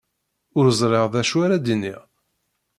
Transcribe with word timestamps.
Ur 0.57 0.65
ẓriɣ 0.79 1.05
d 1.13 1.15
acu 1.21 1.37
ara 1.45 1.57
d-iniɣ. 1.57 2.01